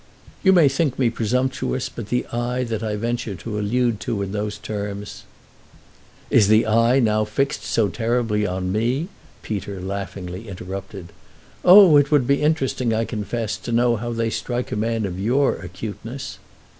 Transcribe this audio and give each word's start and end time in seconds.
"You 0.41 0.51
may 0.51 0.67
think 0.67 0.97
me 0.97 1.11
presumptuous, 1.11 1.87
but 1.87 2.09
the 2.09 2.25
eye 2.31 2.63
that 2.63 2.81
I 2.81 2.95
venture 2.95 3.35
to 3.35 3.59
allude 3.59 3.99
to 3.99 4.23
in 4.23 4.31
those 4.31 4.57
terms—" 4.57 5.25
"Is 6.31 6.47
the 6.47 6.65
eye 6.65 6.97
now 6.97 7.23
fixed 7.23 7.63
so 7.63 7.87
terribly 7.87 8.47
on 8.47 8.71
me?" 8.71 9.09
Peter 9.43 9.79
laughingly 9.79 10.47
interrupted. 10.49 11.13
"Oh, 11.63 11.97
it 11.97 12.09
would 12.09 12.25
be 12.25 12.41
interesting, 12.41 12.91
I 12.95 13.05
confess, 13.05 13.57
to 13.57 13.71
know 13.71 13.95
how 13.95 14.11
they 14.11 14.31
strike 14.31 14.71
a 14.71 14.75
man 14.75 15.05
of 15.05 15.19
your 15.19 15.57
acuteness!" 15.57 16.39